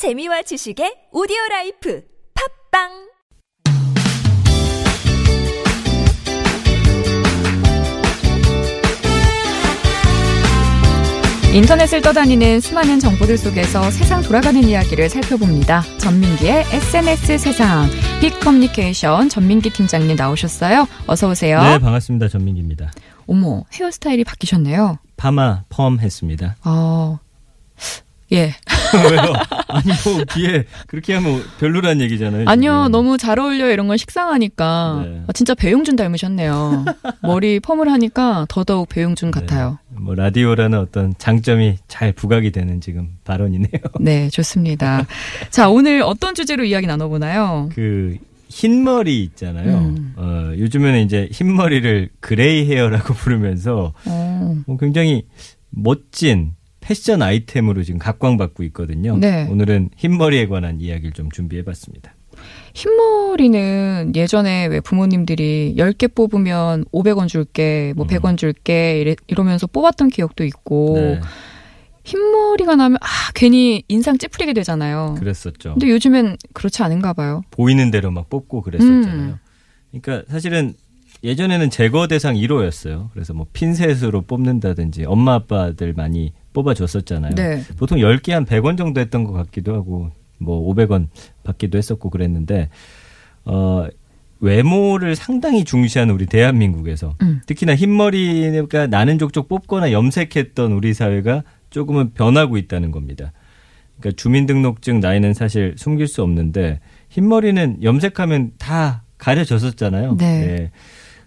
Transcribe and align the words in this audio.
재미와 0.00 0.40
지식의 0.40 1.08
오디오 1.12 1.36
라이프 1.50 2.02
팟빵 2.72 2.88
인터넷을 11.52 12.00
떠다니는 12.00 12.60
수많은 12.60 12.98
정보들 12.98 13.36
속에서 13.36 13.90
세상 13.90 14.22
돌아가는 14.22 14.64
이야기를 14.64 15.10
살펴봅니다. 15.10 15.82
전민기의 15.98 16.64
SNS 16.72 17.36
세상 17.36 17.86
빅 18.22 18.40
커뮤니케이션 18.40 19.28
전민기 19.28 19.68
팀장님 19.68 20.16
나오셨어요. 20.16 20.88
어서 21.08 21.28
오세요. 21.28 21.62
네, 21.62 21.78
반갑습니다. 21.78 22.28
전민기입니다. 22.28 22.90
어머, 23.26 23.64
헤어스타일이 23.74 24.24
바뀌셨네요. 24.24 24.96
파마 25.18 25.64
펌 25.68 25.98
했습니다. 25.98 26.56
어. 26.64 27.18
예. 28.32 28.54
왜요? 29.10 29.34
아니 29.68 29.86
뭐 30.04 30.24
뒤에 30.24 30.64
그렇게 30.86 31.14
하면 31.14 31.42
별로란 31.58 32.00
얘기잖아요. 32.00 32.44
아니요, 32.48 32.72
지금. 32.84 32.92
너무 32.92 33.18
잘 33.18 33.38
어울려요. 33.38 33.70
이런 33.70 33.86
건 33.88 33.96
식상하니까. 33.96 35.04
네. 35.04 35.22
아, 35.26 35.32
진짜 35.32 35.54
배용준 35.54 35.96
닮으셨네요. 35.96 36.84
머리 37.22 37.60
펌을 37.60 37.90
하니까 37.90 38.46
더더욱 38.48 38.88
배용준 38.88 39.30
같아요. 39.30 39.78
뭐 39.90 40.14
라디오라는 40.14 40.78
어떤 40.78 41.14
장점이 41.18 41.76
잘 41.88 42.12
부각이 42.12 42.50
되는 42.50 42.80
지금 42.80 43.10
발언이네요. 43.24 43.70
네, 44.00 44.28
좋습니다. 44.30 45.06
자, 45.50 45.68
오늘 45.68 46.02
어떤 46.02 46.34
주제로 46.34 46.64
이야기 46.64 46.86
나눠보나요? 46.86 47.68
그 47.74 48.16
흰머리 48.48 49.22
있잖아요. 49.24 49.78
음. 49.78 50.14
어, 50.16 50.52
요즘에는 50.58 51.00
이제 51.04 51.28
흰머리를 51.30 52.10
gray 52.18 52.68
hair라고 52.70 53.14
부르면서 53.14 53.92
어, 54.06 54.56
뭐 54.66 54.76
굉장히 54.76 55.24
멋진 55.70 56.52
패션 56.90 57.22
아이템으로 57.22 57.84
지금 57.84 58.00
각광받고 58.00 58.64
있거든요. 58.64 59.16
네. 59.16 59.46
오늘은 59.48 59.90
흰머리에 59.96 60.48
관한 60.48 60.80
이야기를 60.80 61.12
좀 61.12 61.30
준비해봤습니다. 61.30 62.16
흰머리는 62.74 64.14
예전에 64.16 64.66
왜 64.66 64.80
부모님들이 64.80 65.76
10개 65.78 66.12
뽑으면 66.12 66.84
500원 66.86 67.28
줄게, 67.28 67.92
뭐 67.94 68.06
음. 68.06 68.08
100원 68.08 68.36
줄게, 68.36 69.00
이래, 69.00 69.14
이러면서 69.28 69.68
뽑았던 69.68 70.08
기억도 70.08 70.42
있고, 70.42 70.94
네, 70.96 71.20
흰머리가 72.02 72.74
나면, 72.74 72.98
아, 73.00 73.06
괜히 73.36 73.84
인상 73.86 74.18
찌푸리게 74.18 74.52
되잖아요. 74.52 75.14
그랬었죠. 75.16 75.74
근데 75.74 75.88
요즘엔 75.90 76.38
그렇지 76.54 76.82
않은가 76.82 77.12
봐요. 77.12 77.42
보이는 77.52 77.92
대로 77.92 78.10
막 78.10 78.28
뽑고 78.28 78.62
그랬었잖아요. 78.62 79.38
음. 79.38 79.38
그러니까 79.92 80.28
사실은 80.28 80.74
예전에는 81.22 81.70
제거 81.70 82.06
대상 82.06 82.34
1호였어요. 82.34 83.10
그래서 83.12 83.34
뭐 83.34 83.46
핀셋으로 83.52 84.22
뽑는다든지 84.22 85.04
엄마 85.04 85.34
아빠들 85.34 85.92
많이 85.92 86.32
뽑아줬었잖아요. 86.52 87.34
네. 87.34 87.62
보통 87.76 87.98
10개 87.98 88.32
한 88.32 88.44
100원 88.44 88.78
정도 88.78 89.00
했던 89.00 89.24
것 89.24 89.32
같기도 89.32 89.74
하고 89.74 90.10
뭐 90.38 90.74
500원 90.74 91.08
받기도 91.44 91.76
했었고 91.76 92.10
그랬는데 92.10 92.70
어 93.44 93.86
외모를 94.40 95.14
상당히 95.14 95.64
중시하는 95.64 96.14
우리 96.14 96.24
대한민국에서 96.24 97.14
음. 97.22 97.42
특히나 97.46 97.76
흰머리가 97.76 98.86
나는 98.86 99.18
족족 99.18 99.48
뽑거나 99.48 99.92
염색했던 99.92 100.72
우리 100.72 100.94
사회가 100.94 101.44
조금은 101.68 102.14
변하고 102.14 102.56
있다는 102.56 102.90
겁니다. 102.90 103.32
그러니까 103.98 104.16
주민등록증 104.16 105.00
나이는 105.00 105.34
사실 105.34 105.74
숨길 105.76 106.08
수 106.08 106.22
없는데 106.22 106.80
흰머리는 107.10 107.82
염색하면 107.82 108.52
다 108.58 109.02
가려졌었잖아요. 109.18 110.16
네. 110.16 110.70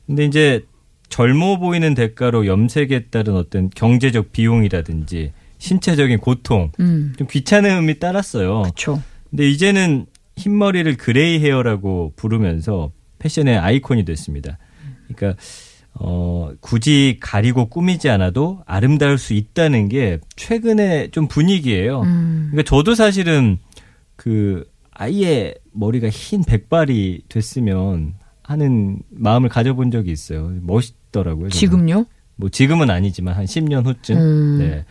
근데 0.06 0.26
이제 0.26 0.66
젊어 1.09 1.58
보이는 1.59 1.94
대가로 1.94 2.48
염색에 2.48 3.06
따른 3.12 3.36
어떤 3.36 3.70
경제적 3.70 4.32
비용이라든지 4.32 5.32
신체적인 5.59 6.20
고통, 6.20 6.72
음, 6.80 7.14
좀 7.18 7.28
귀찮음이 7.30 8.00
따랐어요. 8.00 8.64
그쵸. 8.64 9.02
근데 9.30 9.50
이제는 9.50 10.08
흰머리를 10.36 10.98
gray 10.98 11.40
hair라고 11.40 12.14
부르면서 12.16 12.92
패션의 13.20 13.58
아이콘이 13.58 14.04
됐습니다. 14.06 14.58
그러니까 15.08 15.40
어 15.94 16.52
굳이 16.59 17.18
가리고 17.22 17.70
꾸미지 17.70 18.09
않아도 18.09 18.64
아름다울 18.66 19.18
수 19.18 19.34
있다는 19.34 19.90
게 19.90 20.20
최근에 20.35 21.09
좀 21.12 21.28
분위기예요. 21.28 22.02
음, 22.02 22.50
그러니까 22.52 22.68
저도 22.68 22.96
사실은 22.96 23.59
그 24.16 24.66
아예 24.91 25.53
머리가 25.72 26.09
흰 26.09 26.44
백발이 26.44 27.22
됐으면 27.30 28.16
하는 28.44 29.00
마음을 29.09 29.50
가져본 29.50 29.92
적이 29.92 30.12
있어요. 30.12 30.54
멋있더라고요. 30.62 31.50
저는. 31.50 31.50
지금요? 31.50 32.06
뭐 32.36 32.50
지금은 32.50 32.90
아니지만 32.90 33.36
한 33.36 33.46
10년 33.46 33.86
후쯤. 33.86 34.18
음. 34.18 34.58
네. 34.59 34.86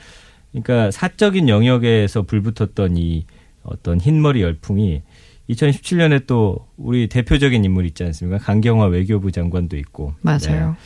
그러니까 0.51 0.91
사적인 0.91 1.49
영역에서 1.49 2.23
불붙었던 2.23 2.97
이 2.97 3.27
어떤 3.63 4.01
흰머리 4.01 4.43
열풍이 4.43 5.03
2017년에 5.51 6.27
또 6.27 6.67
우리 6.77 7.09
대표적인 7.09 7.65
인물 7.65 7.87
있지 7.87 8.05
않습니까? 8.05 8.39
강경화 8.39 8.87
외교부 8.87 9.33
장관도 9.33 9.77
있고. 9.79 10.15
네. 10.23 10.39
맞아요. 10.39 10.77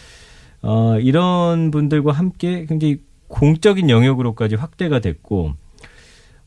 어, 0.62 0.99
이런 0.99 1.71
분들과 1.71 2.12
함께 2.12 2.66
굉장히 2.66 2.99
공적인 3.28 3.91
영역으로까지 3.91 4.55
확대가 4.55 5.00
됐고, 5.00 5.53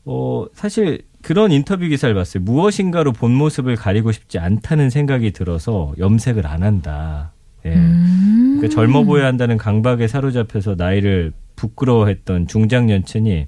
어, 0.04 0.46
사실 0.52 1.02
그런 1.22 1.52
인터뷰 1.52 1.86
기사를 1.86 2.14
봤어요. 2.14 2.42
무엇인가로 2.42 3.12
본 3.12 3.32
모습을 3.32 3.76
가리고 3.76 4.12
싶지 4.12 4.38
않다는 4.38 4.90
생각이 4.90 5.32
들어서 5.32 5.92
염색을 5.98 6.46
안 6.46 6.62
한다. 6.62 7.32
예. 7.66 7.74
음. 7.74 8.56
그러니까 8.58 8.74
젊어 8.74 9.04
보여야 9.04 9.26
한다는 9.26 9.58
강박에 9.58 10.08
사로잡혀서 10.08 10.76
나이를 10.76 11.32
부끄러워했던 11.56 12.46
중장년층이 12.46 13.46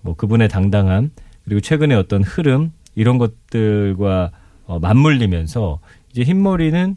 뭐 0.00 0.14
그분의 0.14 0.48
당당함 0.48 1.10
그리고 1.44 1.60
최근의 1.60 1.96
어떤 1.96 2.22
흐름 2.22 2.72
이런 2.94 3.18
것들과 3.18 4.30
어, 4.66 4.78
맞물리면서 4.78 5.80
이제 6.10 6.22
흰머리는 6.22 6.96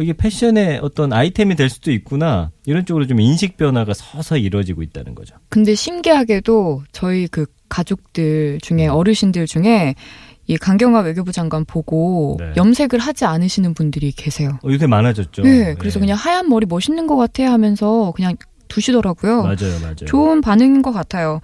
이게 0.00 0.12
패션의 0.12 0.80
어떤 0.82 1.12
아이템이 1.12 1.56
될 1.56 1.68
수도 1.68 1.90
있구나 1.92 2.50
이런 2.64 2.86
쪽으로 2.86 3.06
좀 3.06 3.20
인식 3.20 3.56
변화가 3.56 3.92
서서히 3.94 4.42
이루어지고 4.42 4.82
있다는 4.82 5.14
거죠. 5.14 5.36
근데 5.48 5.74
신기하게도 5.74 6.84
저희 6.92 7.26
그 7.28 7.46
가족들 7.68 8.58
중에 8.62 8.86
어르신들 8.86 9.46
중에 9.46 9.94
이 10.46 10.56
강경화 10.56 11.00
외교부 11.00 11.32
장관 11.32 11.64
보고 11.64 12.36
네. 12.38 12.52
염색을 12.56 12.98
하지 12.98 13.24
않으시는 13.24 13.74
분들이 13.74 14.10
계세요. 14.12 14.58
어, 14.62 14.68
요새 14.70 14.86
많아졌죠. 14.86 15.42
네, 15.42 15.74
그래서 15.78 15.98
예. 15.98 16.00
그냥 16.00 16.16
하얀 16.16 16.48
머리 16.48 16.66
멋있는 16.66 17.06
것 17.06 17.16
같아 17.16 17.50
하면서 17.50 18.12
그냥 18.16 18.36
두시더라고요. 18.68 19.42
맞아요, 19.42 19.78
맞아요. 19.80 20.06
좋은 20.06 20.40
반응인 20.40 20.82
것 20.82 20.92
같아요. 20.92 21.40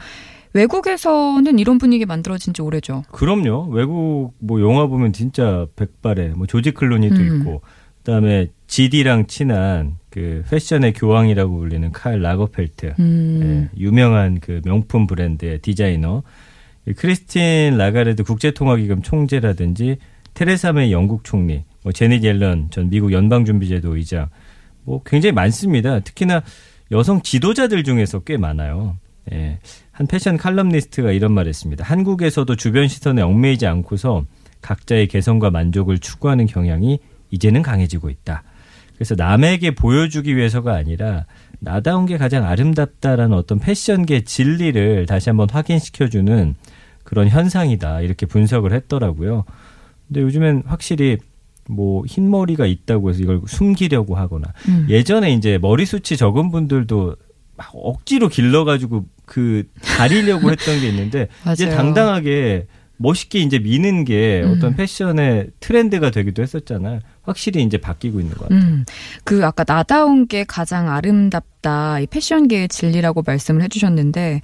외국에서는 0.54 1.58
이런 1.58 1.78
분위기 1.78 2.06
만들어진 2.06 2.52
지 2.54 2.62
오래죠. 2.62 3.04
그럼요. 3.12 3.68
외국 3.70 4.32
뭐 4.38 4.60
영화 4.60 4.86
보면 4.86 5.12
진짜 5.12 5.66
백발에 5.76 6.30
뭐 6.30 6.46
조지 6.46 6.72
클루니도 6.72 7.16
음. 7.16 7.40
있고 7.40 7.62
그다음에 8.08 8.46
GD랑 8.68 9.26
친한 9.26 9.98
그 10.08 10.42
패션의 10.48 10.94
교황이라고 10.94 11.58
불리는 11.58 11.92
칼 11.92 12.22
라거펠트. 12.22 12.94
음, 12.98 13.68
예, 13.74 13.78
유명한 13.78 14.40
그 14.40 14.62
명품 14.64 15.06
브랜드의 15.06 15.58
디자이너 15.58 16.22
이 16.86 16.94
크리스틴 16.94 17.76
라가르드 17.76 18.24
국제통화기금 18.24 19.02
총재라든지 19.02 19.98
테레사 20.32 20.72
메이 20.72 20.90
영국 20.90 21.22
총리, 21.22 21.64
뭐 21.82 21.92
제니 21.92 22.22
옐런 22.22 22.68
전 22.70 22.88
미국 22.88 23.12
연방준비제도 23.12 23.94
의장, 23.94 24.28
뭐 24.84 25.02
굉장히 25.04 25.32
많습니다. 25.32 26.00
특히나 26.00 26.42
여성 26.90 27.20
지도자들 27.20 27.84
중에서 27.84 28.20
꽤 28.20 28.38
많아요. 28.38 28.96
예, 29.32 29.58
한 29.92 30.06
패션 30.06 30.38
칼럼니스트가 30.38 31.12
이런 31.12 31.32
말했습니다. 31.32 31.84
한국에서도 31.84 32.56
주변 32.56 32.88
시선에 32.88 33.20
얽매이지 33.20 33.66
않고서 33.66 34.24
각자의 34.62 35.08
개성과 35.08 35.50
만족을 35.50 35.98
추구하는 35.98 36.46
경향이 36.46 37.00
이제는 37.30 37.62
강해지고 37.62 38.10
있다. 38.10 38.42
그래서 38.94 39.14
남에게 39.16 39.74
보여주기 39.74 40.36
위해서가 40.36 40.74
아니라 40.74 41.24
나다운 41.60 42.06
게 42.06 42.18
가장 42.18 42.44
아름답다라는 42.44 43.36
어떤 43.36 43.58
패션계 43.58 44.22
진리를 44.22 45.06
다시 45.06 45.30
한번 45.30 45.48
확인시켜주는 45.50 46.54
그런 47.04 47.28
현상이다. 47.28 48.00
이렇게 48.02 48.26
분석을 48.26 48.72
했더라고요. 48.72 49.44
근데 50.08 50.20
요즘엔 50.20 50.64
확실히 50.66 51.18
뭐 51.68 52.04
흰머리가 52.06 52.66
있다고 52.66 53.10
해서 53.10 53.22
이걸 53.22 53.40
숨기려고 53.46 54.16
하거나 54.16 54.52
음. 54.68 54.86
예전에 54.88 55.32
이제 55.32 55.58
머리숱이 55.58 56.16
적은 56.16 56.50
분들도 56.50 57.14
막 57.56 57.70
억지로 57.74 58.28
길러가지고 58.28 59.04
그 59.26 59.64
가리려고 59.82 60.50
했던 60.52 60.80
게 60.80 60.88
있는데 60.88 61.28
이제. 61.52 61.68
당당하게 61.68 62.66
멋있게 62.98 63.38
이제 63.40 63.58
미는 63.58 64.04
게 64.04 64.42
음. 64.44 64.52
어떤 64.56 64.76
패션의 64.76 65.48
트렌드가 65.60 66.10
되기도 66.10 66.42
했었잖아요. 66.42 67.00
확실히 67.22 67.62
이제 67.62 67.78
바뀌고 67.78 68.20
있는 68.20 68.34
것 68.36 68.48
같아요. 68.48 68.58
음, 68.60 68.84
그 69.24 69.44
아까 69.44 69.64
나다운 69.64 70.26
게 70.26 70.44
가장 70.44 70.88
아름답다 70.90 72.00
이 72.00 72.06
패션계의 72.06 72.68
진리라고 72.68 73.22
말씀을 73.26 73.62
해주셨는데 73.62 74.40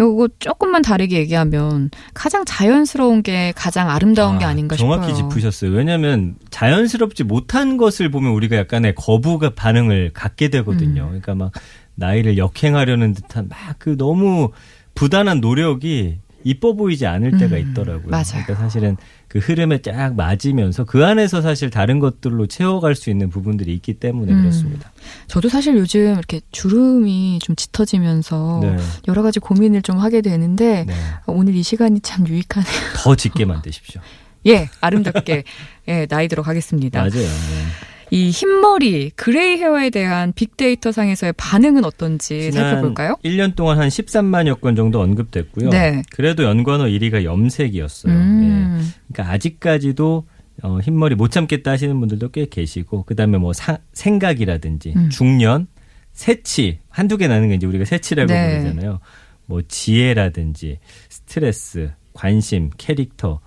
요거 0.00 0.28
조금만 0.40 0.82
다르게 0.82 1.18
얘기하면 1.18 1.90
가장 2.14 2.44
자연스러운 2.44 3.22
게 3.22 3.52
가장 3.56 3.88
아름다운 3.90 4.38
게 4.38 4.44
아, 4.44 4.48
아닌가 4.48 4.76
정확히 4.76 5.14
싶어요. 5.14 5.30
짚으셨어요. 5.30 5.70
왜냐하면 5.70 6.34
자연스럽지 6.50 7.22
못한 7.24 7.76
것을 7.76 8.10
보면 8.10 8.32
우리가 8.32 8.56
약간의 8.56 8.96
거부가 8.96 9.50
반응을 9.50 10.10
갖게 10.12 10.48
되거든요. 10.48 11.02
음. 11.02 11.06
그러니까 11.06 11.34
막 11.36 11.52
나이를 11.94 12.38
역행하려는 12.38 13.14
듯한 13.14 13.48
막 13.48 13.76
그 13.78 13.96
너무 13.96 14.50
부단한 14.96 15.40
노력이 15.40 16.18
이뻐 16.44 16.74
보이지 16.74 17.06
않을 17.06 17.38
때가 17.38 17.56
음, 17.56 17.70
있더라고요. 17.70 18.08
맞아요. 18.08 18.44
그러니까 18.44 18.54
사실은 18.56 18.96
그 19.28 19.38
흐름에 19.38 19.78
쫙 19.78 20.14
맞으면서 20.14 20.84
그 20.84 21.04
안에서 21.04 21.42
사실 21.42 21.70
다른 21.70 21.98
것들로 21.98 22.46
채워갈 22.46 22.94
수 22.94 23.10
있는 23.10 23.30
부분들이 23.30 23.74
있기 23.74 23.94
때문에 23.94 24.32
음. 24.32 24.42
그렇습니다. 24.42 24.92
저도 25.26 25.48
사실 25.48 25.76
요즘 25.76 26.12
이렇게 26.12 26.40
주름이 26.52 27.40
좀 27.42 27.56
짙어지면서 27.56 28.60
네. 28.62 28.76
여러 29.08 29.22
가지 29.22 29.40
고민을 29.40 29.82
좀 29.82 29.98
하게 29.98 30.20
되는데 30.20 30.84
네. 30.86 30.94
오늘 31.26 31.54
이 31.56 31.62
시간이 31.62 32.00
참 32.00 32.28
유익하네요. 32.28 32.72
더 32.96 33.16
짙게 33.16 33.46
만드십시오. 33.46 34.00
예, 34.46 34.68
아름답게 34.80 35.44
예, 35.88 36.06
나이 36.06 36.28
들어가겠습니다. 36.28 37.00
맞아요. 37.00 37.10
네. 37.10 37.93
이 38.10 38.30
흰머리, 38.30 39.10
gray 39.16 39.56
hair에 39.58 39.90
대한 39.90 40.32
빅데이터 40.34 40.92
상에서의 40.92 41.32
반응은 41.36 41.84
어떤지 41.84 42.52
살펴볼까요? 42.52 43.16
1년 43.24 43.54
동안 43.56 43.78
한 43.78 43.88
13만여 43.88 44.60
건 44.60 44.76
정도 44.76 45.00
언급됐고요. 45.00 45.70
네. 45.70 46.02
그래도 46.12 46.44
연관어 46.44 46.84
1위가 46.84 47.24
염색이었어요. 47.24 48.12
음. 48.12 48.78
예. 48.80 48.84
그러니까 49.12 49.32
아직까지도 49.34 50.26
어, 50.62 50.78
흰머리 50.80 51.14
못 51.16 51.30
참겠다 51.32 51.72
하시는 51.72 51.98
분들도 51.98 52.30
꽤 52.30 52.46
계시고 52.46 53.02
그다음에 53.04 53.38
뭐 53.38 53.52
사- 53.52 53.78
생각이라든지 53.92 54.92
음. 54.96 55.10
중년, 55.10 55.66
새치 56.12 56.78
한두 56.88 57.16
개 57.16 57.26
나는 57.26 57.48
게 57.48 57.54
이제 57.56 57.66
우리가 57.66 57.84
새치라고 57.84 58.32
네. 58.32 58.60
부르잖아요. 58.60 59.00
뭐 59.46 59.62
지혜라든지 59.66 60.78
스트레스, 61.08 61.90
관심, 62.12 62.70
캐릭터 62.78 63.28
어, 63.30 63.40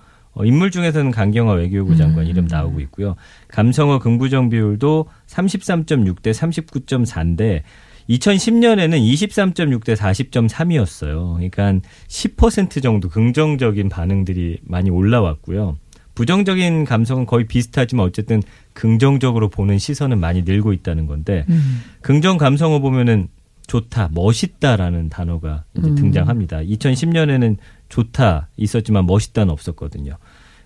인물 0.45 0.71
중에서는 0.71 1.11
강경화 1.11 1.53
외교부 1.53 1.95
장관 1.95 2.25
음. 2.25 2.29
이름 2.29 2.47
나오고 2.47 2.79
있고요. 2.81 3.15
감성어 3.47 3.99
긍부정 3.99 4.49
비율도 4.49 5.07
33.6 5.27 6.21
대 6.21 6.31
39.4인데 6.31 7.61
2010년에는 8.09 8.99
23.6 8.99 9.83
대 9.83 9.93
40.3이었어요. 9.93 11.33
그러니까 11.35 11.73
한10% 11.73 12.81
정도 12.81 13.09
긍정적인 13.09 13.89
반응들이 13.89 14.59
많이 14.63 14.89
올라왔고요. 14.89 15.77
부정적인 16.15 16.85
감성은 16.85 17.27
거의 17.27 17.45
비슷하지만 17.45 18.07
어쨌든 18.07 18.41
긍정적으로 18.73 19.49
보는 19.49 19.77
시선은 19.77 20.19
많이 20.19 20.41
늘고 20.41 20.73
있다는 20.73 21.05
건데 21.05 21.45
음. 21.49 21.81
긍정 22.01 22.37
감성어 22.37 22.79
보면은 22.79 23.27
좋다, 23.67 24.09
멋있다라는 24.13 25.09
단어가 25.09 25.65
이제 25.77 25.89
음. 25.89 25.95
등장합니다. 25.95 26.59
2010년에는 26.59 27.57
좋다 27.89 28.49
있었지만 28.57 29.05
멋있다는 29.05 29.51
없었거든요. 29.51 30.17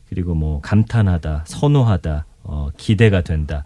그리고 0.10 0.36
뭐 0.36 0.60
감탄하다, 0.62 1.46
선호하다, 1.48 2.26
어, 2.44 2.70
기대가 2.78 3.22
된다. 3.22 3.64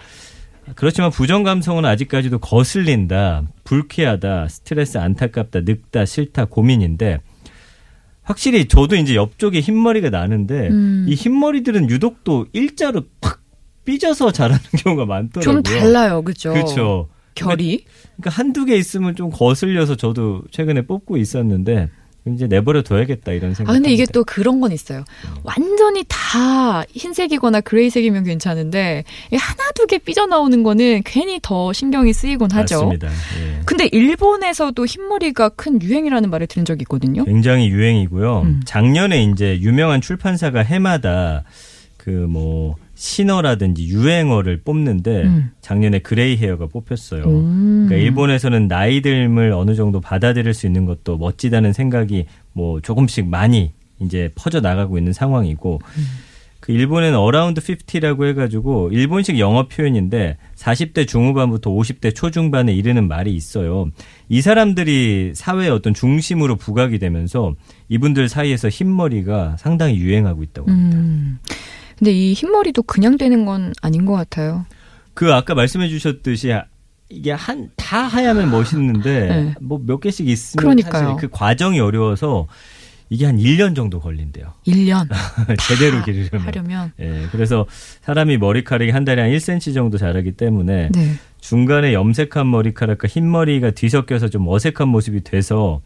그렇지만 0.75 1.11
부정 1.11 1.43
감성은 1.43 1.85
아직까지도 1.85 2.39
거슬린다, 2.39 3.43
불쾌하다, 3.63 4.47
스트레스, 4.47 4.97
안타깝다, 4.97 5.61
늙다, 5.61 6.05
싫다, 6.05 6.45
고민인데 6.45 7.19
확실히 8.23 8.67
저도 8.67 8.95
이제 8.95 9.15
옆쪽에 9.15 9.59
흰머리가 9.59 10.09
나는데 10.09 10.69
음. 10.69 11.05
이 11.07 11.13
흰머리들은 11.13 11.89
유독 11.91 12.23
또 12.23 12.47
일자로 12.53 13.03
팍 13.21 13.41
삐져서 13.85 14.31
자라는 14.31 14.63
경우가 14.83 15.05
많더라고요. 15.05 15.43
좀 15.43 15.63
달라요, 15.63 16.23
그죠? 16.23 16.51
그렇죠. 16.51 17.09
결이. 17.35 17.85
그러니까 18.15 18.29
한두 18.31 18.65
개 18.65 18.75
있으면 18.75 19.15
좀 19.15 19.29
거슬려서 19.29 19.95
저도 19.95 20.43
최근에 20.49 20.83
뽑고 20.83 21.17
있었는데 21.17 21.89
이제 22.33 22.47
내버려 22.47 22.81
둬야겠다 22.81 23.33
이런 23.33 23.53
생각. 23.53 23.71
아, 23.71 23.73
근데 23.75 23.91
이게 23.91 24.05
또 24.05 24.23
그런 24.23 24.59
건 24.59 24.71
있어요. 24.71 24.99
음. 25.25 25.35
완전히 25.43 26.03
다 26.07 26.83
흰색이거나 26.91 27.61
그레이색이면 27.61 28.23
괜찮은데, 28.23 29.03
이 29.31 29.35
하나, 29.35 29.63
두 29.75 29.85
개 29.85 29.99
삐져 29.99 30.25
나오는 30.25 30.63
거는 30.63 31.03
괜히 31.05 31.39
더 31.43 31.71
신경이 31.71 32.11
쓰이곤 32.13 32.49
하죠. 32.51 32.75
맞습니다. 32.77 33.07
예. 33.07 33.61
근데 33.65 33.87
일본에서도 33.91 34.83
흰머리가 34.83 35.49
큰 35.49 35.79
유행이라는 35.79 36.27
말을 36.31 36.47
들은 36.47 36.65
적이 36.65 36.81
있거든요. 36.83 37.23
굉장히 37.25 37.67
유행이고요. 37.69 38.41
음. 38.41 38.61
작년에 38.65 39.21
이제 39.25 39.59
유명한 39.61 40.01
출판사가 40.01 40.61
해마다 40.61 41.43
그뭐 41.97 42.75
신어라든지 42.95 43.87
유행어를 43.87 44.61
뽑는데 44.61 45.23
음. 45.23 45.51
작년에 45.61 45.99
gray 45.99 46.37
hair가 46.37 46.67
뽑혔어요. 46.67 47.23
음. 47.25 47.85
그러니까 47.87 47.95
일본에서는 47.95 48.67
나이 48.67 49.01
듦을 49.01 49.51
어느 49.51 49.75
정도 49.75 50.01
받아들일 50.01 50.53
수 50.53 50.65
있는 50.65 50.85
것도 50.85 51.17
멋지다는 51.17 51.73
생각이 51.73 52.25
뭐 52.53 52.79
조금씩 52.81 53.27
많이 53.27 53.73
이제 53.99 54.31
퍼져 54.35 54.61
나가고 54.61 54.97
있는 54.97 55.13
상황이고 55.13 55.81
그 56.65 56.71
일본에는 56.71 57.19
around 57.19 57.61
50라고 57.61 58.27
해가지고 58.27 58.89
일본식 58.91 59.37
영어 59.37 59.67
표현인데 59.67 60.37
40대 60.55 61.07
중후반부터 61.07 61.69
50대 61.69 62.15
초중반에 62.15 62.73
이르는 62.73 63.07
말이 63.07 63.35
있어요. 63.35 63.91
이 64.29 64.41
사람들이 64.41 65.33
사회의 65.35 65.69
어떤 65.69 65.93
중심으로 65.93 66.55
부각이 66.55 66.97
되면서 66.97 67.53
이분들 67.89 68.29
사이에서 68.29 68.69
흰머리가 68.69 69.57
상당히 69.59 69.97
유행하고 69.97 70.41
있다고 70.41 70.71
합니다. 70.71 70.97
음. 71.95 71.99
근데 71.99 72.11
이 72.11 72.33
흰머리도 72.33 72.83
그냥 72.83 73.17
되는 73.17 73.45
건 73.45 73.73
아닌 73.81 74.05
것 74.05 74.13
같아요. 74.13 74.65
그 75.13 75.33
아까 75.33 75.55
말씀해 75.55 75.87
주셨듯이 75.89 76.53
이게 77.09 77.31
한 77.31 77.69
다 77.77 77.99
하야면 78.07 78.49
멋있는데 78.49 79.27
네. 79.29 79.53
뭐몇 79.61 80.01
개씩 80.01 80.27
있으면 80.27 80.61
그러니까요. 80.61 81.03
사실 81.09 81.15
그 81.21 81.27
과정이 81.29 81.79
어려워서 81.79 82.47
이게 83.11 83.27
한 83.27 83.37
1년 83.37 83.75
정도 83.75 83.99
걸린대요. 83.99 84.53
1년 84.65 85.07
제대로 85.69 86.03
기르려면. 86.03 86.41
하려면. 86.47 86.91
예. 86.99 87.27
그래서 87.31 87.67
사람이 88.01 88.37
머리카락이 88.39 88.89
한 88.89 89.05
달에 89.05 89.21
한 89.21 89.29
1cm 89.31 89.75
정도 89.75 89.99
자라기 89.99 90.31
때문에 90.31 90.89
네. 90.91 91.11
중간에 91.39 91.93
염색한 91.93 92.49
머리카락과 92.49 93.07
흰 93.07 93.29
머리가 93.29 93.69
뒤섞여서 93.71 94.29
좀 94.29 94.47
어색한 94.47 94.87
모습이 94.89 95.23
돼서 95.23 95.81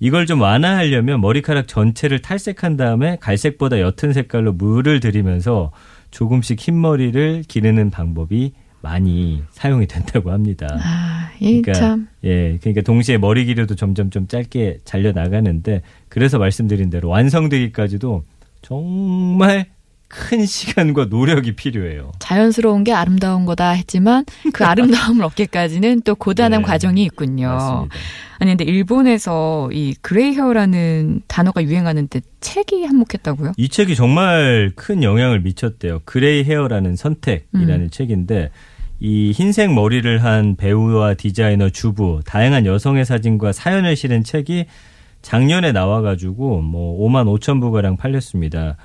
이걸 0.00 0.26
좀 0.26 0.40
완화하려면 0.40 1.20
머리카락 1.20 1.68
전체를 1.68 2.20
탈색한 2.20 2.76
다음에 2.76 3.18
갈색보다 3.20 3.80
옅은 3.80 4.12
색깔로 4.14 4.54
물을 4.54 4.98
들이면서 4.98 5.70
조금씩 6.10 6.58
흰 6.58 6.80
머리를 6.80 7.44
기르는 7.46 7.90
방법이 7.90 8.52
많이 8.80 9.42
사용이 9.50 9.86
된다고 9.86 10.30
합니다. 10.30 10.66
아, 10.82 11.30
이 11.38 11.60
그러니까 11.60 11.72
참. 11.74 12.08
예, 12.24 12.56
그러니까 12.58 12.80
동시에 12.80 13.18
머리 13.18 13.44
길이도 13.44 13.74
점점 13.74 14.08
좀 14.08 14.26
짧게 14.26 14.78
잘려 14.84 15.12
나가는데 15.12 15.82
그래서 16.08 16.38
말씀드린 16.38 16.88
대로 16.88 17.10
완성되기까지도 17.10 18.22
정말 18.62 19.66
큰 20.10 20.44
시간과 20.44 21.06
노력이 21.06 21.52
필요해요. 21.52 22.10
자연스러운 22.18 22.82
게 22.82 22.92
아름다운 22.92 23.46
거다 23.46 23.70
했지만 23.70 24.24
그 24.52 24.64
아름다움을 24.64 25.24
얻기까지는 25.24 26.02
또 26.02 26.16
고단한 26.16 26.62
네. 26.62 26.66
과정이 26.66 27.04
있군요. 27.04 27.48
맞습니다. 27.48 27.96
아니 28.40 28.50
근데 28.50 28.64
일본에서 28.64 29.70
이 29.72 29.94
gray 30.02 30.34
hair라는 30.34 31.22
단어가 31.28 31.62
유행하는데 31.62 32.20
책이 32.40 32.84
한몫했다고요? 32.84 33.52
이 33.56 33.68
책이 33.68 33.94
정말 33.94 34.72
큰 34.74 35.04
영향을 35.04 35.40
미쳤대요. 35.40 36.00
gray 36.04 36.42
hair라는 36.42 36.96
선택이라는 36.96 37.80
음. 37.82 37.90
책인데 37.90 38.50
이 38.98 39.30
흰색 39.30 39.72
머리를 39.72 40.24
한 40.24 40.56
배우와 40.56 41.14
디자이너 41.14 41.70
주부 41.70 42.20
다양한 42.26 42.66
여성의 42.66 43.04
사진과 43.04 43.52
사연을 43.52 43.94
실은 43.94 44.24
책이 44.24 44.66
작년에 45.22 45.70
나와가지고 45.70 46.62
뭐 46.62 47.08
5만 47.08 47.26
5천 47.38 47.60
부가량 47.60 47.96
팔렸습니다. 47.96 48.76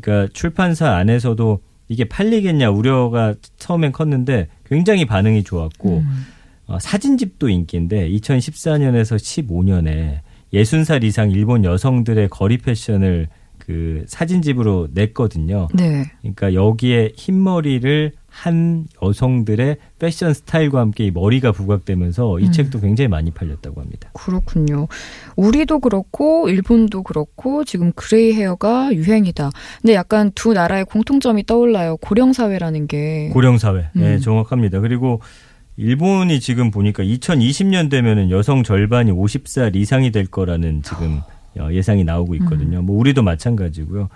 그러니까 0.00 0.32
출판사 0.32 0.94
안에서도 0.94 1.60
이게 1.88 2.04
팔리겠냐 2.04 2.70
우려가 2.70 3.34
처음엔 3.58 3.92
컸는데 3.92 4.48
굉장히 4.64 5.04
반응이 5.04 5.44
좋았고 5.44 5.98
음. 5.98 6.26
어, 6.66 6.78
사진집도 6.78 7.48
인기인데 7.48 8.08
2014년에서 8.10 9.16
15년에 9.16 10.20
60살 10.52 11.04
이상 11.04 11.30
일본 11.30 11.64
여성들의 11.64 12.28
거리 12.28 12.58
패션을 12.58 13.28
그 13.58 14.04
사진집으로 14.06 14.88
냈거든요. 14.92 15.68
네. 15.74 16.04
그러니까 16.20 16.54
여기에 16.54 17.12
흰머리를 17.16 18.12
한 18.34 18.88
여성들의 19.00 19.76
패션 20.00 20.34
스타일과 20.34 20.80
함께 20.80 21.06
이 21.06 21.10
머리가 21.12 21.52
부각되면서 21.52 22.40
이 22.40 22.46
음. 22.46 22.52
책도 22.52 22.80
굉장히 22.80 23.06
많이 23.06 23.30
팔렸다고 23.30 23.80
합니다. 23.80 24.10
그렇군요. 24.12 24.88
우리도 25.36 25.78
그렇고 25.78 26.48
일본도 26.48 27.04
그렇고 27.04 27.62
지금 27.62 27.92
그레이 27.92 28.32
헤어가 28.32 28.92
유행이다. 28.92 29.52
근데 29.80 29.94
약간 29.94 30.32
두 30.34 30.52
나라의 30.52 30.84
공통점이 30.84 31.46
떠올라요. 31.46 31.96
고령 31.98 32.32
사회라는 32.32 32.88
게. 32.88 33.30
고령 33.32 33.58
사회. 33.58 33.88
네, 33.94 34.16
음. 34.16 34.20
정확합니다. 34.20 34.80
그리고 34.80 35.20
일본이 35.76 36.40
지금 36.40 36.72
보니까 36.72 37.04
2020년 37.04 37.88
되면은 37.88 38.30
여성 38.30 38.64
절반이 38.64 39.12
50살 39.12 39.76
이상이 39.76 40.10
될 40.10 40.26
거라는 40.26 40.82
지금 40.82 41.20
어, 41.56 41.68
예상이 41.70 42.02
나오고 42.02 42.34
있거든요. 42.34 42.80
음. 42.80 42.86
뭐 42.86 42.98
우리도 42.98 43.22
마찬가지고요. 43.22 44.08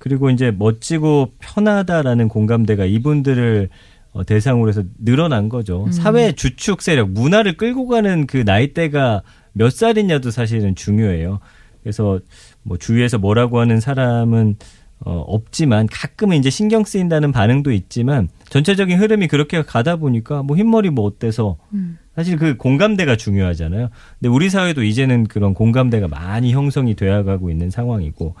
그리고 0.00 0.30
이제 0.30 0.50
멋지고 0.50 1.32
편하다라는 1.38 2.28
공감대가 2.28 2.86
이분들을 2.86 3.68
어, 4.12 4.24
대상으로 4.24 4.70
해서 4.70 4.82
늘어난 4.98 5.48
거죠. 5.48 5.84
음. 5.84 5.92
사회 5.92 6.32
주축 6.32 6.82
세력, 6.82 7.10
문화를 7.10 7.56
끌고 7.56 7.86
가는 7.86 8.26
그 8.26 8.38
나이대가 8.38 9.22
몇 9.52 9.70
살이냐도 9.70 10.30
사실은 10.30 10.74
중요해요. 10.74 11.38
그래서 11.82 12.18
뭐 12.62 12.78
주위에서 12.78 13.18
뭐라고 13.18 13.60
하는 13.60 13.78
사람은 13.78 14.56
어, 15.04 15.18
없지만 15.26 15.86
가끔은 15.86 16.38
이제 16.38 16.48
신경 16.48 16.84
쓰인다는 16.84 17.30
반응도 17.30 17.70
있지만 17.72 18.28
전체적인 18.48 18.98
흐름이 18.98 19.28
그렇게 19.28 19.62
가다 19.62 19.96
보니까 19.96 20.42
뭐 20.42 20.56
흰머리 20.56 20.90
뭐 20.90 21.04
어때서 21.04 21.58
음. 21.74 21.98
사실 22.16 22.36
그 22.38 22.56
공감대가 22.56 23.16
중요하잖아요. 23.16 23.90
근데 24.18 24.28
우리 24.28 24.48
사회도 24.48 24.82
이제는 24.82 25.24
그런 25.24 25.52
공감대가 25.52 26.08
많이 26.08 26.52
형성이 26.52 26.94
되어가고 26.94 27.50
있는 27.50 27.70
상황이고 27.70 28.34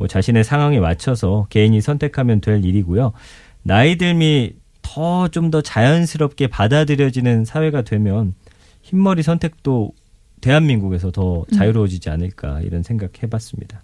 뭐 0.00 0.08
자신의 0.08 0.44
상황에 0.44 0.80
맞춰서 0.80 1.46
개인이 1.50 1.78
선택하면 1.78 2.40
될 2.40 2.64
일이고요. 2.64 3.12
나이 3.62 3.96
들미 3.98 4.54
더 4.80 5.28
좀 5.28 5.50
더 5.50 5.60
자연스럽게 5.60 6.46
받아들여지는 6.46 7.44
사회가 7.44 7.82
되면 7.82 8.32
흰머리 8.80 9.22
선택도 9.22 9.92
대한민국에서 10.40 11.10
더 11.10 11.44
자유로워지지 11.54 12.08
않을까 12.08 12.62
이런 12.62 12.82
생각 12.82 13.22
해봤습니다. 13.22 13.82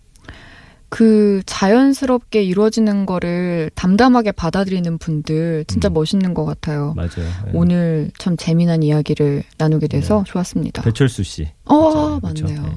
그 0.88 1.42
자연스럽게 1.44 2.42
이루어지는 2.42 3.04
거를 3.04 3.70
담담하게 3.74 4.32
받아들이는 4.32 4.96
분들 4.96 5.66
진짜 5.68 5.90
음. 5.90 5.92
멋있는 5.92 6.32
것 6.32 6.46
같아요. 6.46 6.94
맞아요. 6.96 7.28
예. 7.48 7.50
오늘 7.52 8.10
참 8.18 8.38
재미난 8.38 8.82
이야기를 8.82 9.42
나누게 9.58 9.88
돼서 9.88 10.22
네. 10.24 10.30
좋았습니다. 10.32 10.80
배철수 10.82 11.24
씨. 11.24 11.48
어, 11.66 12.18
그렇죠. 12.20 12.46
맞네요. 12.46 12.62
네. 12.62 12.72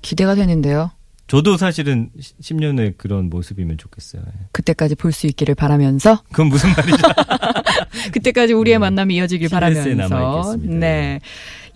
기대가 0.00 0.36
되는데요. 0.36 0.92
저도 1.30 1.56
사실은 1.56 2.10
10년 2.18 2.76
후에 2.76 2.94
그런 2.96 3.30
모습이면 3.30 3.78
좋겠어요. 3.78 4.20
예. 4.26 4.32
그때까지 4.50 4.96
볼 4.96 5.12
수 5.12 5.28
있기를 5.28 5.54
바라면서 5.54 6.22
그건 6.32 6.48
무슨 6.48 6.70
말이죠? 6.70 6.96
그때까지 8.12 8.52
우리의 8.52 8.74
네. 8.74 8.78
만남이 8.78 9.14
이어지길 9.14 9.48
바라면서. 9.48 10.56
네. 10.62 11.20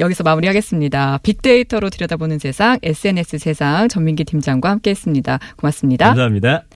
여기서 0.01 0.25
마무리하겠습니다. 0.25 1.19
빅데이터로 1.23 1.91
들여다보는 1.91 2.41
세상, 2.41 2.79
SNS 2.83 3.39
세상 3.39 3.87
전민기 3.89 4.25
팀장과 4.25 4.71
함께했습니다. 4.71 5.39
고맙습니다. 5.57 6.07
감사합니다. 6.07 6.65